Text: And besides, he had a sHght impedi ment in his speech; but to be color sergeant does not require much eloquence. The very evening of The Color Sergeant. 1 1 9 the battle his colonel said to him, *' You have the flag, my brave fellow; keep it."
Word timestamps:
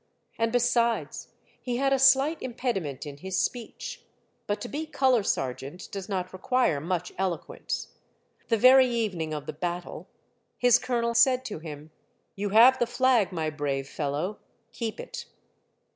And 0.39 0.51
besides, 0.51 1.27
he 1.61 1.77
had 1.77 1.93
a 1.93 1.97
sHght 1.97 2.39
impedi 2.41 2.81
ment 2.81 3.05
in 3.05 3.17
his 3.17 3.37
speech; 3.37 4.03
but 4.47 4.59
to 4.61 4.67
be 4.67 4.87
color 4.87 5.21
sergeant 5.21 5.89
does 5.91 6.09
not 6.09 6.33
require 6.33 6.79
much 6.81 7.13
eloquence. 7.19 7.89
The 8.47 8.57
very 8.57 8.87
evening 8.87 9.31
of 9.31 9.45
The 9.45 9.53
Color 9.53 9.75
Sergeant. 9.81 9.85
1 9.91 9.93
1 9.93 9.93
9 9.93 10.01
the 10.01 10.01
battle 10.01 10.07
his 10.57 10.79
colonel 10.79 11.13
said 11.13 11.45
to 11.45 11.59
him, 11.59 11.91
*' 12.13 12.35
You 12.35 12.49
have 12.49 12.79
the 12.79 12.87
flag, 12.87 13.31
my 13.31 13.51
brave 13.51 13.87
fellow; 13.87 14.39
keep 14.71 14.99
it." 14.99 15.27